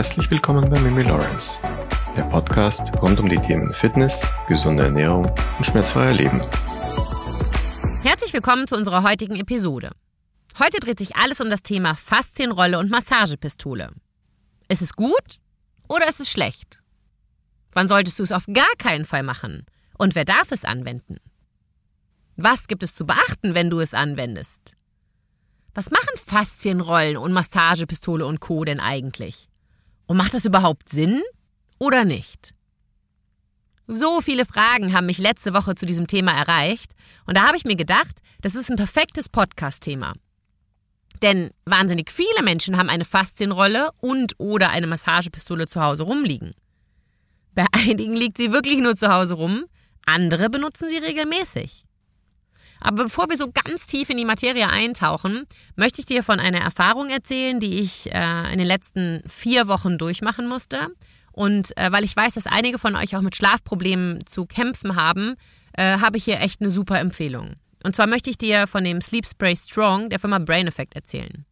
[0.00, 1.60] Herzlich willkommen bei Mimi Lawrence,
[2.16, 5.26] der Podcast rund um die Themen Fitness, gesunde Ernährung
[5.58, 6.40] und schmerzfreier Leben.
[8.02, 9.90] Herzlich willkommen zu unserer heutigen Episode.
[10.58, 13.90] Heute dreht sich alles um das Thema Faszienrolle und Massagepistole.
[14.70, 15.36] Ist es gut
[15.86, 16.80] oder ist es schlecht?
[17.72, 19.66] Wann solltest du es auf gar keinen Fall machen?
[19.98, 21.18] Und wer darf es anwenden?
[22.36, 24.72] Was gibt es zu beachten, wenn du es anwendest?
[25.74, 28.64] Was machen Faszienrollen und Massagepistole und Co.
[28.64, 29.49] denn eigentlich?
[30.10, 31.22] Und macht das überhaupt Sinn
[31.78, 32.52] oder nicht?
[33.86, 36.96] So viele Fragen haben mich letzte Woche zu diesem Thema erreicht
[37.26, 40.14] und da habe ich mir gedacht, das ist ein perfektes Podcast-Thema.
[41.22, 46.54] Denn wahnsinnig viele Menschen haben eine Faszienrolle und oder eine Massagepistole zu Hause rumliegen.
[47.54, 49.66] Bei einigen liegt sie wirklich nur zu Hause rum,
[50.06, 51.84] andere benutzen sie regelmäßig.
[52.80, 56.60] Aber bevor wir so ganz tief in die Materie eintauchen, möchte ich dir von einer
[56.60, 60.88] Erfahrung erzählen, die ich äh, in den letzten vier Wochen durchmachen musste.
[61.32, 65.36] Und äh, weil ich weiß, dass einige von euch auch mit Schlafproblemen zu kämpfen haben,
[65.74, 67.54] äh, habe ich hier echt eine super Empfehlung.
[67.84, 71.44] Und zwar möchte ich dir von dem Sleep Spray Strong der Firma Brain Effect erzählen.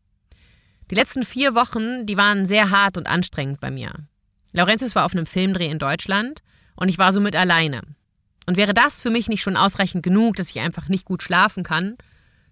[0.91, 3.93] Die letzten vier Wochen, die waren sehr hart und anstrengend bei mir.
[4.53, 6.41] Laurentius war auf einem Filmdreh in Deutschland
[6.77, 7.83] und ich war somit alleine.
[8.49, 11.65] Und wäre das für mich nicht schon ausreichend genug, dass ich einfach nicht gut schlafen
[11.65, 11.99] kann,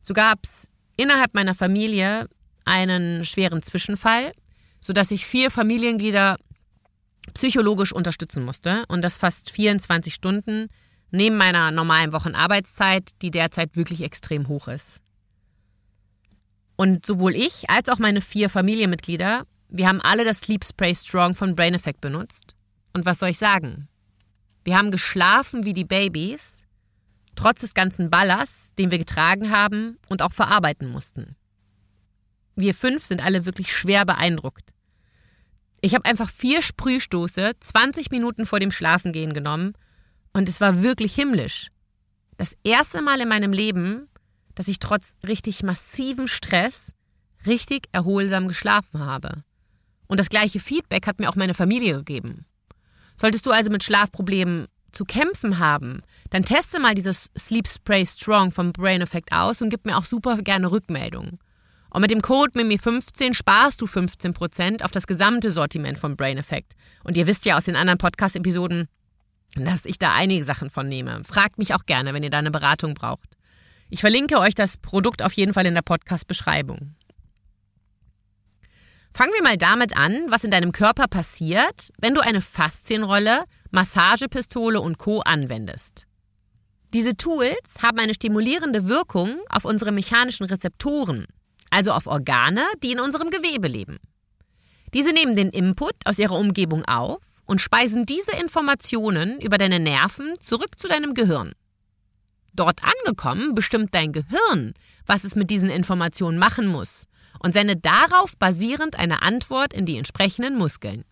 [0.03, 2.29] so gab es innerhalb meiner Familie
[2.67, 4.33] einen schweren Zwischenfall,
[4.79, 6.37] sodass ich vier Familienglieder
[7.33, 10.69] psychologisch unterstützen musste und das fast 24 Stunden
[11.13, 15.01] neben meiner normalen Wochenarbeitszeit, die derzeit wirklich extrem hoch ist.
[16.77, 21.37] Und sowohl ich als auch meine vier Familienmitglieder, wir haben alle das Sleep Spray Strong
[21.37, 22.55] von Brain Effect benutzt.
[22.93, 23.89] Und was soll ich sagen?
[24.67, 26.67] Wir haben geschlafen wie die Babys,
[27.37, 31.37] trotz des ganzen Ballasts, den wir getragen haben und auch verarbeiten mussten.
[32.57, 34.75] Wir fünf sind alle wirklich schwer beeindruckt.
[35.81, 39.75] Ich habe einfach vier Sprühstoße 20 Minuten vor dem Schlafengehen genommen
[40.33, 41.69] und es war wirklich himmlisch.
[42.37, 44.09] Das erste Mal in meinem Leben,
[44.57, 46.93] dass ich trotz richtig massivem Stress
[47.47, 49.45] richtig erholsam geschlafen habe.
[50.09, 52.47] Und das gleiche Feedback hat mir auch meine Familie gegeben.
[53.17, 58.51] Solltest du also mit Schlafproblemen zu kämpfen haben, dann teste mal dieses Sleep Spray Strong
[58.51, 61.39] vom Brain Effect aus und gib mir auch super gerne Rückmeldungen.
[61.91, 66.75] Und mit dem Code MIMI15 sparst du 15% auf das gesamte Sortiment vom Brain Effect.
[67.05, 68.89] Und ihr wisst ja aus den anderen Podcast-Episoden,
[69.55, 71.23] dass ich da einige Sachen von nehme.
[71.25, 73.37] Fragt mich auch gerne, wenn ihr da eine Beratung braucht.
[73.89, 76.96] Ich verlinke euch das Produkt auf jeden Fall in der Podcast-Beschreibung.
[79.17, 84.79] Fangen wir mal damit an, was in deinem Körper passiert, wenn du eine Faszienrolle, Massagepistole
[84.79, 85.21] und Co.
[85.21, 86.07] anwendest.
[86.93, 91.27] Diese Tools haben eine stimulierende Wirkung auf unsere mechanischen Rezeptoren,
[91.71, 94.01] also auf Organe, die in unserem Gewebe leben.
[94.93, 100.35] Diese nehmen den Input aus ihrer Umgebung auf und speisen diese Informationen über deine Nerven
[100.41, 101.55] zurück zu deinem Gehirn.
[102.53, 104.75] Dort angekommen bestimmt dein Gehirn,
[105.07, 107.07] was es mit diesen Informationen machen muss
[107.41, 111.05] und sende darauf basierend eine Antwort in die entsprechenden Muskeln.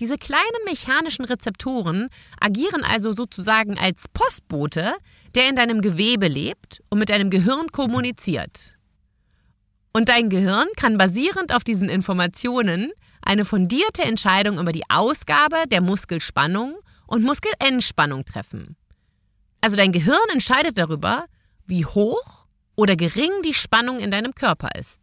[0.00, 2.08] Diese kleinen mechanischen Rezeptoren
[2.40, 4.94] agieren also sozusagen als Postbote,
[5.34, 8.74] der in deinem Gewebe lebt und mit deinem Gehirn kommuniziert.
[9.92, 12.92] Und dein Gehirn kann basierend auf diesen Informationen
[13.22, 16.76] eine fundierte Entscheidung über die Ausgabe der Muskelspannung
[17.08, 18.76] und Muskelentspannung treffen.
[19.60, 21.24] Also dein Gehirn entscheidet darüber,
[21.66, 22.37] wie hoch
[22.78, 25.00] oder gering die Spannung in deinem Körper ist.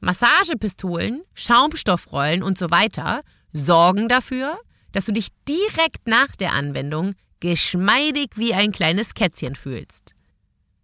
[0.00, 3.22] Massagepistolen, Schaumstoffrollen und so weiter
[3.52, 4.58] sorgen dafür,
[4.92, 10.14] dass du dich direkt nach der Anwendung geschmeidig wie ein kleines Kätzchen fühlst.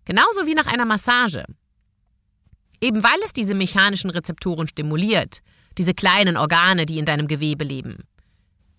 [0.04, 1.44] Genauso wie nach einer Massage.
[2.82, 5.40] Eben weil es diese mechanischen Rezeptoren stimuliert,
[5.78, 8.04] diese kleinen Organe, die in deinem Gewebe leben,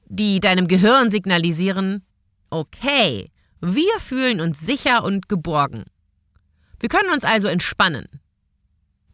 [0.05, 2.05] die deinem Gehirn signalisieren,
[2.51, 5.85] okay, wir fühlen uns sicher und geborgen.
[6.83, 8.09] Wir können uns also entspannen.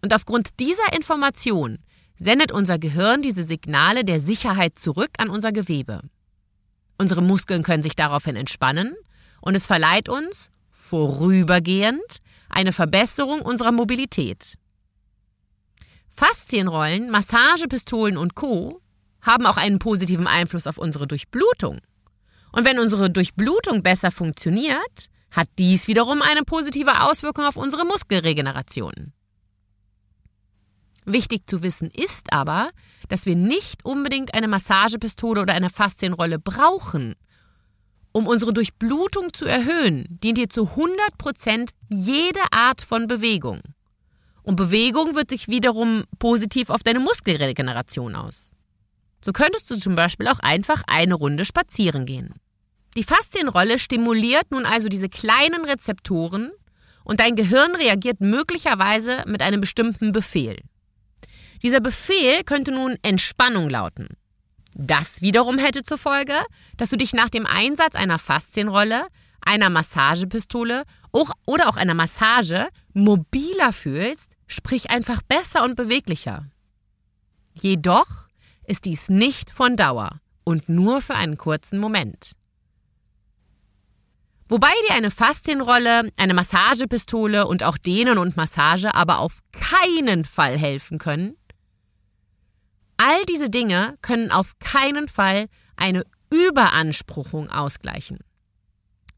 [0.01, 1.77] Und aufgrund dieser Information
[2.18, 6.01] sendet unser Gehirn diese Signale der Sicherheit zurück an unser Gewebe.
[6.98, 8.95] Unsere Muskeln können sich daraufhin entspannen
[9.39, 12.18] und es verleiht uns, vorübergehend,
[12.50, 14.56] eine Verbesserung unserer Mobilität.
[16.07, 18.81] Faszienrollen, Massagepistolen und Co.
[19.21, 21.81] haben auch einen positiven Einfluss auf unsere Durchblutung.
[22.51, 29.13] Und wenn unsere Durchblutung besser funktioniert, hat dies wiederum eine positive Auswirkung auf unsere Muskelregeneration.
[31.05, 32.69] Wichtig zu wissen ist aber,
[33.07, 37.15] dass wir nicht unbedingt eine Massagepistole oder eine Faszienrolle brauchen.
[38.11, 43.61] Um unsere Durchblutung zu erhöhen, dient ihr zu 100% jede Art von Bewegung.
[44.43, 48.51] Und Bewegung wirkt sich wiederum positiv auf deine Muskelregeneration aus.
[49.23, 52.35] So könntest du zum Beispiel auch einfach eine Runde spazieren gehen.
[52.95, 56.51] Die Faszienrolle stimuliert nun also diese kleinen Rezeptoren
[57.03, 60.59] und dein Gehirn reagiert möglicherweise mit einem bestimmten Befehl.
[61.62, 64.09] Dieser Befehl könnte nun Entspannung lauten.
[64.74, 66.36] Das wiederum hätte zur Folge,
[66.77, 69.07] dass du dich nach dem Einsatz einer Faszienrolle,
[69.42, 76.45] einer Massagepistole oder auch einer Massage mobiler fühlst, sprich einfach besser und beweglicher.
[77.53, 78.07] Jedoch
[78.65, 82.33] ist dies nicht von Dauer und nur für einen kurzen Moment.
[84.49, 90.57] Wobei dir eine Faszienrolle, eine Massagepistole und auch Dehnen und Massage aber auf keinen Fall
[90.57, 91.37] helfen können.
[92.97, 95.47] All diese Dinge können auf keinen Fall
[95.77, 98.19] eine Überanspruchung ausgleichen.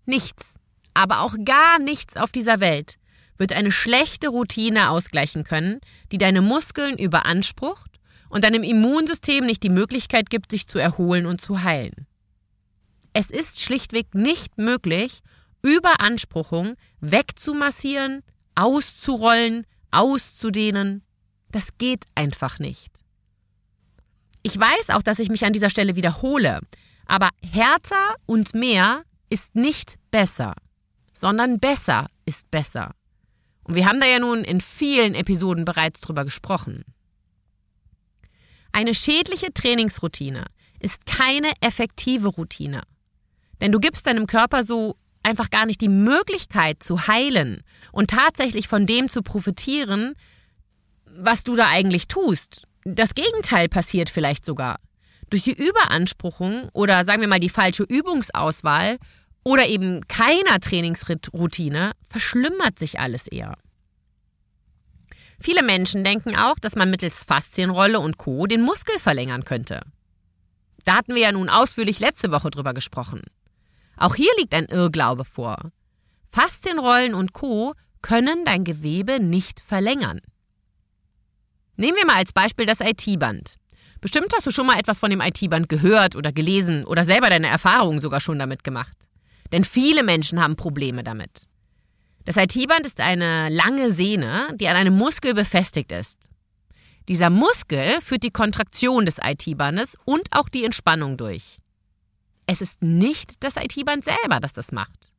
[0.05, 0.53] Nichts,
[0.93, 2.97] aber auch gar nichts auf dieser Welt
[3.37, 5.79] wird eine schlechte Routine ausgleichen können,
[6.11, 7.89] die deine Muskeln überansprucht
[8.29, 12.05] und deinem Immunsystem nicht die Möglichkeit gibt, sich zu erholen und zu heilen.
[13.13, 15.19] Es ist schlichtweg nicht möglich,
[15.61, 18.23] Überanspruchung wegzumassieren,
[18.55, 21.03] auszurollen, auszudehnen.
[21.51, 23.01] Das geht einfach nicht.
[24.43, 26.61] Ich weiß auch, dass ich mich an dieser Stelle wiederhole,
[27.05, 30.55] aber härter und mehr ist nicht besser,
[31.13, 32.95] sondern besser ist besser.
[33.63, 36.83] Und wir haben da ja nun in vielen Episoden bereits drüber gesprochen.
[38.71, 40.45] Eine schädliche Trainingsroutine
[40.79, 42.81] ist keine effektive Routine.
[43.61, 48.67] Denn du gibst deinem Körper so einfach gar nicht die Möglichkeit zu heilen und tatsächlich
[48.67, 50.15] von dem zu profitieren,
[51.05, 52.63] was du da eigentlich tust.
[52.83, 54.79] Das Gegenteil passiert vielleicht sogar.
[55.29, 58.97] Durch die Überanspruchung oder sagen wir mal die falsche Übungsauswahl
[59.43, 63.55] oder eben keiner Trainingsroutine verschlimmert sich alles eher.
[65.39, 68.45] Viele Menschen denken auch, dass man mittels Faszienrolle und Co.
[68.45, 69.81] den Muskel verlängern könnte.
[70.83, 73.21] Da hatten wir ja nun ausführlich letzte Woche drüber gesprochen.
[74.01, 75.71] Auch hier liegt ein Irrglaube vor.
[76.25, 77.75] Faszienrollen und Co.
[78.01, 80.21] können dein Gewebe nicht verlängern.
[81.75, 83.57] Nehmen wir mal als Beispiel das IT-Band.
[84.01, 87.45] Bestimmt hast du schon mal etwas von dem IT-Band gehört oder gelesen oder selber deine
[87.45, 89.07] Erfahrungen sogar schon damit gemacht.
[89.51, 91.43] Denn viele Menschen haben Probleme damit.
[92.25, 96.27] Das IT-Band ist eine lange Sehne, die an einem Muskel befestigt ist.
[97.07, 101.60] Dieser Muskel führt die Kontraktion des IT-Bandes und auch die Entspannung durch.
[102.51, 105.13] Es ist nicht das IT-Band selber, das das macht.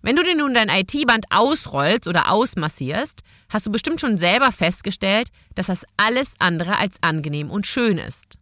[0.00, 5.30] Wenn du dir nun dein IT-Band ausrollst oder ausmassierst, hast du bestimmt schon selber festgestellt,
[5.56, 8.38] dass das alles andere als angenehm und schön ist.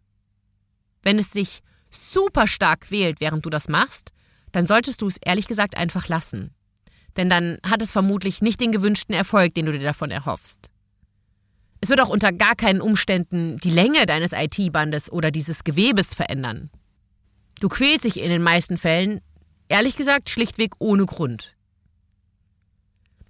[1.01, 4.13] Wenn es sich super stark quält, während du das machst,
[4.51, 6.53] dann solltest du es ehrlich gesagt einfach lassen.
[7.17, 10.69] Denn dann hat es vermutlich nicht den gewünschten Erfolg, den du dir davon erhoffst.
[11.81, 16.69] Es wird auch unter gar keinen Umständen die Länge deines IT-Bandes oder dieses Gewebes verändern.
[17.63, 19.21] Du quälst dich in den meisten Fällen,
[19.69, 21.55] ehrlich gesagt, schlichtweg ohne Grund.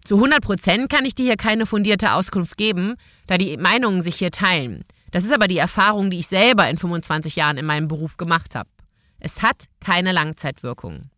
[0.03, 2.95] Zu 100 Prozent kann ich dir hier keine fundierte Auskunft geben,
[3.27, 4.85] da die Meinungen sich hier teilen.
[5.11, 8.55] Das ist aber die Erfahrung, die ich selber in 25 Jahren in meinem Beruf gemacht
[8.55, 8.71] habe.
[9.19, 11.11] Es hat keine Langzeitwirkung.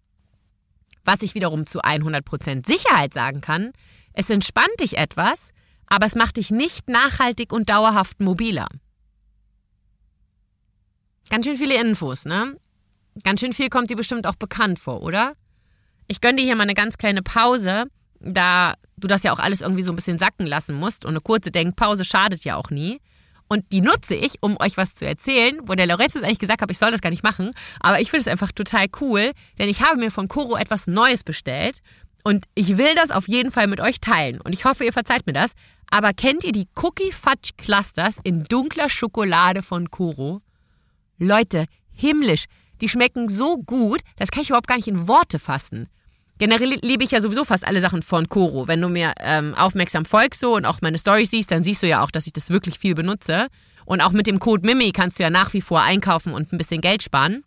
[1.06, 3.72] Was ich wiederum zu 100% Sicherheit sagen kann,
[4.12, 5.54] es entspannt dich etwas,
[5.88, 8.68] aber es macht dich nicht nachhaltig und dauerhaft mobiler.
[11.30, 12.58] Ganz schön viele Infos, ne?
[13.24, 15.34] Ganz schön viel kommt dir bestimmt auch bekannt vor, oder?
[16.08, 17.86] Ich gönne dir hier mal eine ganz kleine Pause,
[18.20, 21.22] da du das ja auch alles irgendwie so ein bisschen sacken lassen musst und eine
[21.22, 23.00] kurze Denkpause schadet ja auch nie.
[23.48, 26.72] Und die nutze ich, um euch was zu erzählen, wo der Lorenz eigentlich gesagt hat,
[26.72, 27.52] ich soll das gar nicht machen.
[27.80, 31.24] Aber ich finde es einfach total cool, denn ich habe mir von Koro etwas Neues
[31.24, 31.82] bestellt.
[32.24, 34.42] Und ich will das auf jeden Fall mit euch teilen.
[34.42, 35.52] Und ich hoffe, ihr verzeiht mir das.
[35.92, 40.42] Aber kennt ihr die Cookie Fudge Clusters in dunkler Schokolade von Koro?
[41.20, 42.46] Leute, himmlisch.
[42.82, 45.90] Die schmecken so gut, das kann ich überhaupt gar nicht in Worte fassen.
[46.38, 48.68] Generell liebe ich ja sowieso fast alle Sachen von Koro.
[48.68, 51.88] Wenn du mir ähm, aufmerksam folgst so und auch meine Stories siehst, dann siehst du
[51.88, 53.48] ja auch, dass ich das wirklich viel benutze.
[53.86, 56.58] Und auch mit dem Code MIMI kannst du ja nach wie vor einkaufen und ein
[56.58, 57.44] bisschen Geld sparen.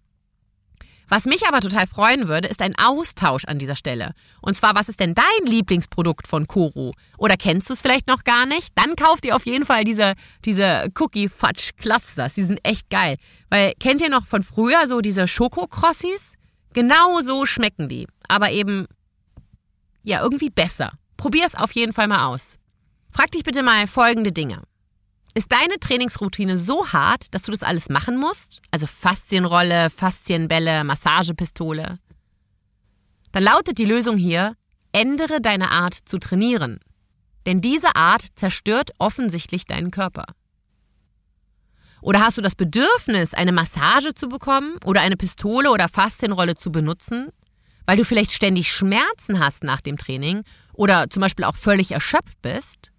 [1.08, 4.12] Was mich aber total freuen würde, ist ein Austausch an dieser Stelle.
[4.40, 6.92] Und zwar, was ist denn dein Lieblingsprodukt von Koro?
[7.16, 8.72] Oder kennst du es vielleicht noch gar nicht?
[8.76, 12.34] Dann kauft ihr auf jeden Fall diese, diese Cookie Fudge Clusters.
[12.34, 13.16] Die sind echt geil.
[13.48, 16.34] Weil kennt ihr noch von früher so diese Schokokrossis?
[16.74, 18.86] Genau so schmecken die aber eben,
[20.02, 20.92] ja, irgendwie besser.
[21.16, 22.58] Probier es auf jeden Fall mal aus.
[23.10, 24.62] Frag dich bitte mal folgende Dinge.
[25.38, 28.60] Ist deine Trainingsroutine so hart, dass du das alles machen musst?
[28.72, 32.00] Also Faszienrolle, Faszienbälle, Massagepistole?
[33.30, 34.56] Dann lautet die Lösung hier,
[34.90, 36.80] ändere deine Art zu trainieren.
[37.46, 40.24] Denn diese Art zerstört offensichtlich deinen Körper.
[42.00, 46.72] Oder hast du das Bedürfnis, eine Massage zu bekommen oder eine Pistole oder Faszienrolle zu
[46.72, 47.28] benutzen,
[47.86, 50.42] weil du vielleicht ständig Schmerzen hast nach dem Training
[50.72, 52.90] oder zum Beispiel auch völlig erschöpft bist?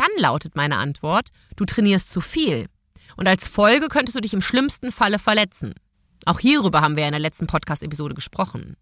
[0.00, 2.70] Dann lautet meine Antwort, du trainierst zu viel.
[3.18, 5.74] Und als Folge könntest du dich im schlimmsten Falle verletzen.
[6.24, 8.78] Auch hierüber haben wir in der letzten Podcast-Episode gesprochen.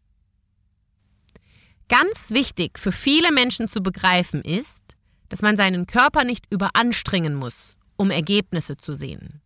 [1.88, 4.96] Ganz wichtig für viele Menschen zu begreifen ist,
[5.28, 9.42] dass man seinen Körper nicht überanstrengen muss, um Ergebnisse zu sehen.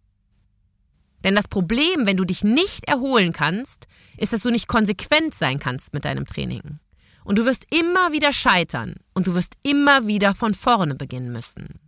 [1.24, 3.86] Denn das Problem, wenn du dich nicht erholen kannst,
[4.18, 6.80] ist, dass du nicht konsequent sein kannst mit deinem Training.
[7.24, 11.80] Und du wirst immer wieder scheitern und du wirst immer wieder von vorne beginnen müssen.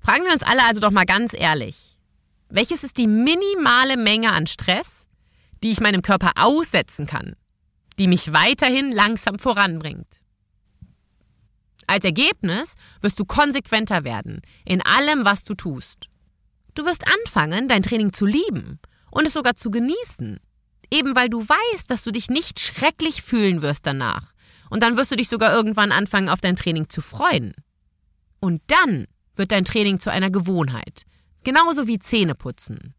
[0.00, 1.98] Fragen wir uns alle also doch mal ganz ehrlich,
[2.48, 5.08] welches ist die minimale Menge an Stress,
[5.62, 7.34] die ich meinem Körper aussetzen kann,
[7.98, 10.06] die mich weiterhin langsam voranbringt?
[11.86, 16.08] Als Ergebnis wirst du konsequenter werden in allem, was du tust.
[16.74, 18.80] Du wirst anfangen, dein Training zu lieben
[19.10, 20.40] und es sogar zu genießen.
[20.90, 24.32] Eben weil du weißt, dass du dich nicht schrecklich fühlen wirst danach.
[24.70, 27.54] Und dann wirst du dich sogar irgendwann anfangen, auf dein Training zu freuen.
[28.40, 31.02] Und dann wird dein Training zu einer Gewohnheit.
[31.44, 32.94] Genauso wie Zähneputzen.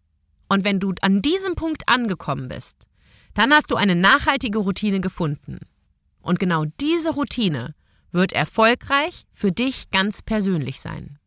[0.50, 2.88] Und wenn du an diesem Punkt angekommen bist,
[3.34, 5.60] dann hast du eine nachhaltige Routine gefunden.
[6.22, 7.76] Und genau diese Routine
[8.12, 11.20] wird erfolgreich für dich ganz persönlich sein.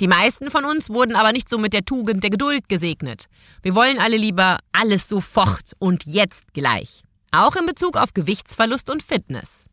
[0.00, 3.26] Die meisten von uns wurden aber nicht so mit der Tugend der Geduld gesegnet.
[3.62, 7.02] Wir wollen alle lieber alles sofort und jetzt gleich.
[7.32, 9.68] Auch in Bezug auf Gewichtsverlust und Fitness.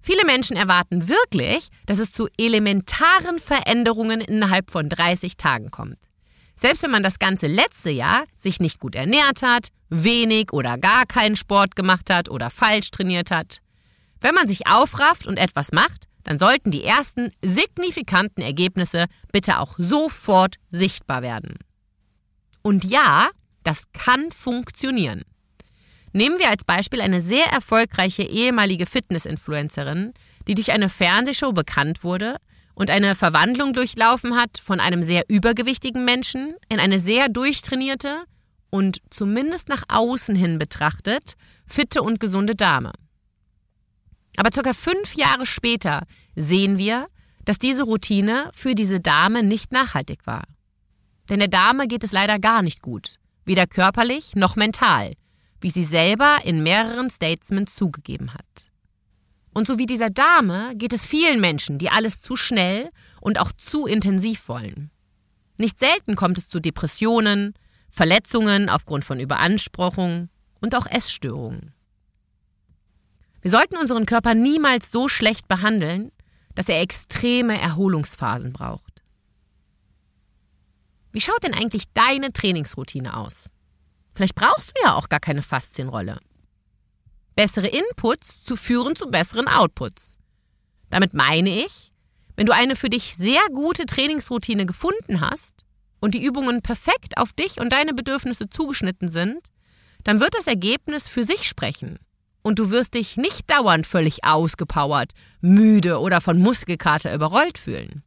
[0.00, 5.98] Viele Menschen erwarten wirklich, dass es zu elementaren Veränderungen innerhalb von 30 Tagen kommt.
[6.56, 11.06] Selbst wenn man das ganze letzte Jahr sich nicht gut ernährt hat, wenig oder gar
[11.06, 13.58] keinen Sport gemacht hat oder falsch trainiert hat.
[14.20, 19.74] Wenn man sich aufrafft und etwas macht, dann sollten die ersten signifikanten Ergebnisse bitte auch
[19.78, 21.56] sofort sichtbar werden.
[22.62, 23.30] Und ja,
[23.64, 25.22] das kann funktionieren.
[26.12, 30.12] Nehmen wir als Beispiel eine sehr erfolgreiche ehemalige Fitness-Influencerin,
[30.48, 32.36] die durch eine Fernsehshow bekannt wurde
[32.74, 38.24] und eine Verwandlung durchlaufen hat von einem sehr übergewichtigen Menschen in eine sehr durchtrainierte
[38.70, 41.34] und zumindest nach außen hin betrachtet
[41.66, 42.92] fitte und gesunde Dame.
[44.40, 47.08] Aber circa fünf Jahre später sehen wir,
[47.44, 50.44] dass diese Routine für diese Dame nicht nachhaltig war.
[51.28, 55.12] Denn der Dame geht es leider gar nicht gut, weder körperlich noch mental,
[55.60, 58.70] wie sie selber in mehreren Statements zugegeben hat.
[59.52, 62.88] Und so wie dieser Dame geht es vielen Menschen, die alles zu schnell
[63.20, 64.90] und auch zu intensiv wollen.
[65.58, 67.52] Nicht selten kommt es zu Depressionen,
[67.90, 70.30] Verletzungen aufgrund von Überanspruchung
[70.62, 71.74] und auch Essstörungen.
[73.42, 76.12] Wir sollten unseren Körper niemals so schlecht behandeln,
[76.54, 79.02] dass er extreme Erholungsphasen braucht.
[81.12, 83.50] Wie schaut denn eigentlich deine Trainingsroutine aus?
[84.12, 86.20] Vielleicht brauchst du ja auch gar keine Faszienrolle.
[87.34, 90.18] Bessere Inputs zu führen zu besseren Outputs.
[90.90, 91.92] Damit meine ich,
[92.36, 95.64] wenn du eine für dich sehr gute Trainingsroutine gefunden hast
[96.00, 99.40] und die Übungen perfekt auf dich und deine Bedürfnisse zugeschnitten sind,
[100.04, 101.98] dann wird das Ergebnis für sich sprechen
[102.42, 108.02] und du wirst dich nicht dauernd völlig ausgepowert, müde oder von Muskelkater überrollt fühlen.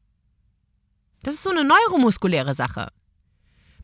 [1.22, 2.90] Das ist so eine neuromuskuläre Sache.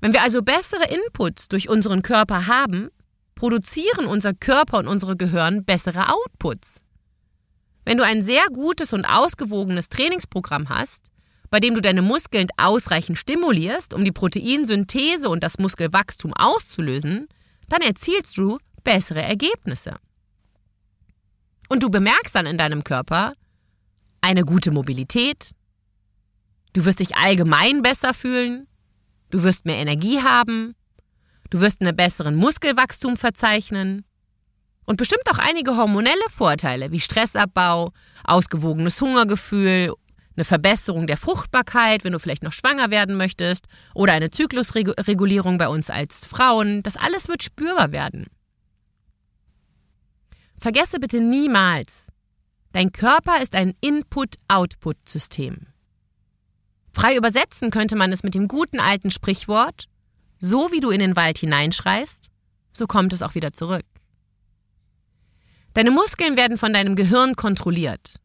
[0.01, 2.89] Wenn wir also bessere Inputs durch unseren Körper haben,
[3.35, 6.83] produzieren unser Körper und unsere Gehirn bessere Outputs.
[7.85, 11.07] Wenn du ein sehr gutes und ausgewogenes Trainingsprogramm hast,
[11.49, 17.27] bei dem du deine Muskeln ausreichend stimulierst, um die Proteinsynthese und das Muskelwachstum auszulösen,
[17.69, 19.95] dann erzielst du bessere Ergebnisse.
[21.69, 23.33] Und du bemerkst dann in deinem Körper
[24.21, 25.51] eine gute Mobilität,
[26.73, 28.67] du wirst dich allgemein besser fühlen,
[29.29, 30.75] du wirst mehr Energie haben,
[31.51, 34.03] du wirst einen besseren Muskelwachstum verzeichnen
[34.85, 39.93] und bestimmt auch einige hormonelle Vorteile wie Stressabbau, ausgewogenes Hungergefühl,
[40.35, 45.67] eine Verbesserung der Fruchtbarkeit, wenn du vielleicht noch schwanger werden möchtest, oder eine Zyklusregulierung bei
[45.67, 46.81] uns als Frauen.
[46.81, 48.27] Das alles wird spürbar werden.
[50.59, 52.07] Vergesse bitte niemals,
[52.73, 55.67] dein Körper ist ein Input-Output-System.
[56.91, 59.85] Frei übersetzen könnte man es mit dem guten alten Sprichwort,
[60.37, 62.29] so wie du in den Wald hineinschreist,
[62.73, 63.85] so kommt es auch wieder zurück.
[65.73, 68.19] Deine Muskeln werden von deinem Gehirn kontrolliert.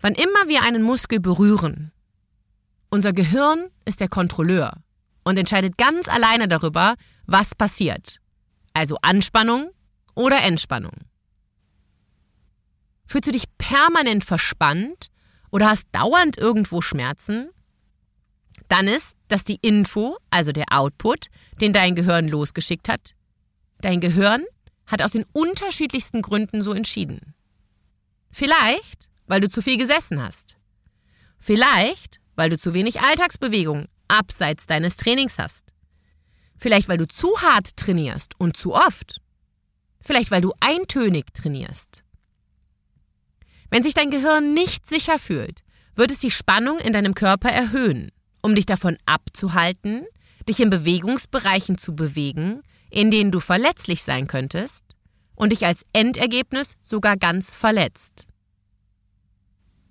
[0.00, 1.92] Wann immer wir einen Muskel berühren,
[2.90, 4.82] unser Gehirn ist der Kontrolleur
[5.24, 6.96] und entscheidet ganz alleine darüber,
[7.26, 8.18] was passiert.
[8.72, 9.70] Also Anspannung
[10.14, 10.92] oder Entspannung.
[13.06, 15.08] Fühlst du dich permanent verspannt
[15.50, 17.50] oder hast dauernd irgendwo Schmerzen?
[18.68, 21.26] Dann ist das die Info, also der Output,
[21.60, 23.14] den dein Gehirn losgeschickt hat.
[23.80, 24.44] Dein Gehirn
[24.86, 27.34] hat aus den unterschiedlichsten Gründen so entschieden.
[28.30, 30.56] Vielleicht, weil du zu viel gesessen hast.
[31.38, 35.74] Vielleicht, weil du zu wenig Alltagsbewegung abseits deines Trainings hast.
[36.56, 39.20] Vielleicht, weil du zu hart trainierst und zu oft.
[40.00, 42.03] Vielleicht, weil du eintönig trainierst.
[43.74, 45.64] Wenn sich dein Gehirn nicht sicher fühlt,
[45.96, 50.06] wird es die Spannung in deinem Körper erhöhen, um dich davon abzuhalten,
[50.48, 54.84] dich in Bewegungsbereichen zu bewegen, in denen du verletzlich sein könntest
[55.34, 58.28] und dich als Endergebnis sogar ganz verletzt.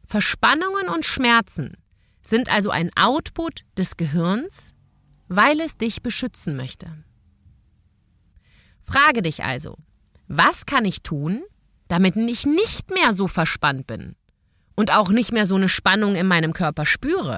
[0.05, 1.75] Verspannungen und Schmerzen
[2.21, 4.73] sind also ein Output des Gehirns,
[5.27, 7.03] weil es dich beschützen möchte.
[8.81, 9.75] Frage dich also,
[10.29, 11.43] was kann ich tun,
[11.93, 14.15] damit ich nicht mehr so verspannt bin
[14.73, 17.37] und auch nicht mehr so eine Spannung in meinem Körper spüre?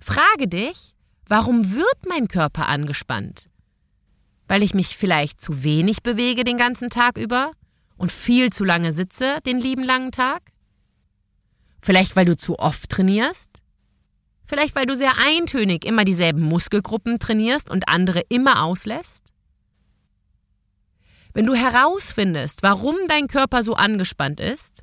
[0.00, 0.96] Frage dich,
[1.28, 3.46] warum wird mein Körper angespannt?
[4.48, 7.52] Weil ich mich vielleicht zu wenig bewege den ganzen Tag über
[7.96, 10.42] und viel zu lange sitze den lieben langen Tag?
[11.82, 13.62] Vielleicht weil du zu oft trainierst?
[14.46, 19.25] Vielleicht weil du sehr eintönig immer dieselben Muskelgruppen trainierst und andere immer auslässt?
[21.36, 24.82] Wenn du herausfindest, warum dein Körper so angespannt ist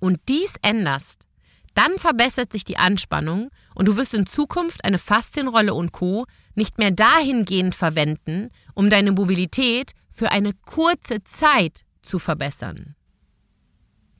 [0.00, 1.28] und dies änderst,
[1.74, 6.24] dann verbessert sich die Anspannung und du wirst in Zukunft eine Faszienrolle und Co.
[6.54, 12.96] nicht mehr dahingehend verwenden, um deine Mobilität für eine kurze Zeit zu verbessern.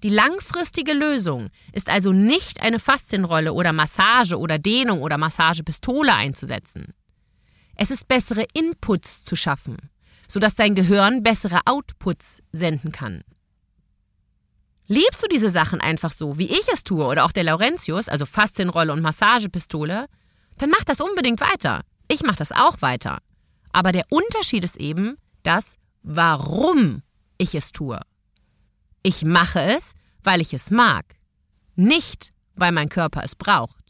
[0.02, 6.92] Die langfristige Lösung ist also nicht eine Faszienrolle oder Massage oder Dehnung oder Massagepistole einzusetzen.
[7.74, 9.78] Es ist bessere Inputs zu schaffen,
[10.28, 13.25] sodass dein Gehirn bessere Outputs senden kann.
[14.87, 18.24] Liebst du diese Sachen einfach so, wie ich es tue oder auch der Laurentius, also
[18.24, 20.07] Faszienrolle und Massagepistole,
[20.59, 21.83] dann mach das unbedingt weiter.
[22.09, 23.18] Ich mache das auch weiter.
[23.72, 27.02] Aber der Unterschied ist eben das, warum
[27.37, 28.00] ich es tue.
[29.02, 31.05] Ich mache es, weil ich es mag,
[31.76, 33.88] nicht weil mein Körper es braucht.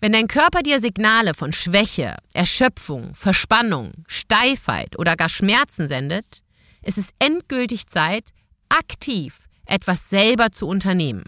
[0.00, 6.42] Wenn dein Körper dir Signale von Schwäche, Erschöpfung, Verspannung, Steifheit oder gar Schmerzen sendet,
[6.82, 8.30] ist es endgültig Zeit,
[8.68, 11.24] aktiv etwas selber zu unternehmen.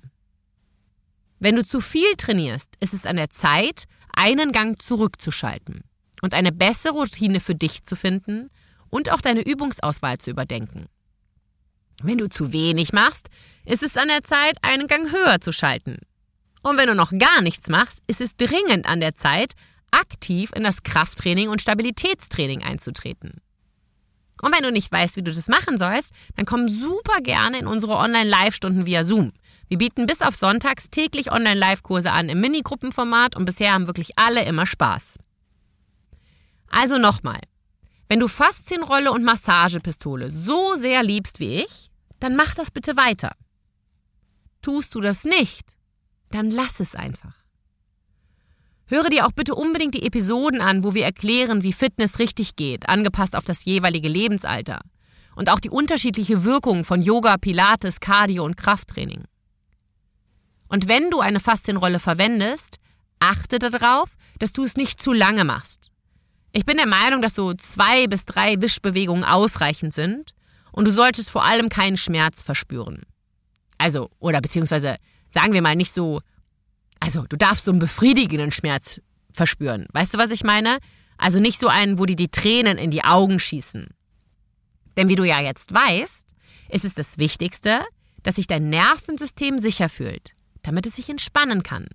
[1.41, 5.83] Wenn du zu viel trainierst, ist es an der Zeit, einen Gang zurückzuschalten
[6.21, 8.51] und eine bessere Routine für dich zu finden
[8.91, 10.87] und auch deine Übungsauswahl zu überdenken.
[12.03, 13.29] Wenn du zu wenig machst,
[13.65, 15.99] ist es an der Zeit, einen Gang höher zu schalten.
[16.63, 19.55] Und wenn du noch gar nichts machst, ist es dringend an der Zeit,
[19.91, 23.41] aktiv in das Krafttraining und Stabilitätstraining einzutreten.
[24.41, 27.67] Und wenn du nicht weißt, wie du das machen sollst, dann komm super gerne in
[27.67, 29.33] unsere Online-Live-Stunden via Zoom.
[29.69, 34.45] Wir bieten bis auf Sonntags täglich Online-Live-Kurse an im Minigruppenformat und bisher haben wirklich alle
[34.45, 35.19] immer Spaß.
[36.71, 37.41] Also nochmal.
[38.09, 41.91] Wenn du Faszienrolle und Massagepistole so sehr liebst wie ich,
[42.21, 43.33] dann mach das bitte weiter.
[44.63, 45.77] Tust du das nicht,
[46.31, 47.35] dann lass es einfach.
[48.87, 52.89] Höre dir auch bitte unbedingt die Episoden an, wo wir erklären, wie Fitness richtig geht,
[52.89, 54.81] angepasst auf das jeweilige Lebensalter.
[55.37, 59.25] Und auch die unterschiedliche Wirkung von Yoga, Pilates, Cardio und Krafttraining.
[60.69, 62.79] Und wenn du eine Faszienrolle verwendest,
[63.21, 65.91] achte darauf, dass du es nicht zu lange machst.
[66.53, 70.35] Ich bin der Meinung, dass so zwei bis drei Wischbewegungen ausreichend sind
[70.73, 73.03] und du solltest vor allem keinen Schmerz verspüren.
[73.79, 74.97] Also, oder beziehungsweise
[75.29, 76.21] sagen wir mal nicht so,
[77.01, 79.01] also du darfst so einen befriedigenden Schmerz
[79.33, 79.87] verspüren.
[79.93, 80.79] Weißt du, was ich meine?
[81.17, 83.89] Also nicht so einen, wo dir die Tränen in die Augen schießen.
[84.97, 86.35] Denn wie du ja jetzt weißt,
[86.71, 87.85] ist es das Wichtigste,
[88.23, 91.87] dass sich dein Nervensystem sicher fühlt, damit es sich entspannen kann.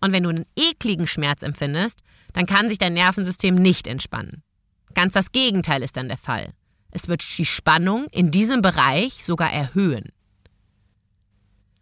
[0.00, 2.00] Und wenn du einen ekligen Schmerz empfindest,
[2.32, 4.42] dann kann sich dein Nervensystem nicht entspannen.
[4.94, 6.52] Ganz das Gegenteil ist dann der Fall.
[6.90, 10.10] Es wird die Spannung in diesem Bereich sogar erhöhen.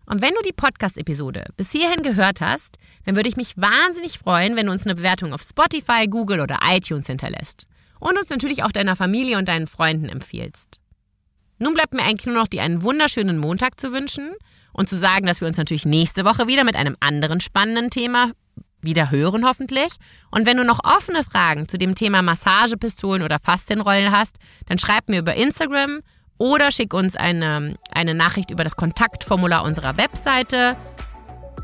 [0.09, 4.57] Und wenn du die Podcast-Episode bis hierhin gehört hast, dann würde ich mich wahnsinnig freuen,
[4.57, 7.67] wenn du uns eine Bewertung auf Spotify, Google oder iTunes hinterlässt.
[8.01, 10.81] Und uns natürlich auch deiner Familie und deinen Freunden empfiehlst.
[11.59, 14.33] Nun bleibt mir eigentlich nur noch dir einen wunderschönen Montag zu wünschen
[14.73, 18.33] und zu sagen, dass wir uns natürlich nächste Woche wieder mit einem anderen spannenden Thema
[18.81, 19.93] wieder hören hoffentlich.
[20.31, 25.09] Und wenn du noch offene Fragen zu dem Thema Massagepistolen oder Faszienrollen hast, dann schreib
[25.09, 26.01] mir über Instagram
[26.39, 30.77] oder schick uns eine, eine Nachricht über das Kontaktformular unserer Webseite.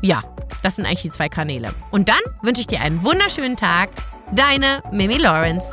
[0.01, 0.23] Ja,
[0.61, 1.73] das sind eigentlich die zwei Kanäle.
[1.91, 3.89] Und dann wünsche ich dir einen wunderschönen Tag.
[4.31, 5.65] Deine Mimi Lawrence.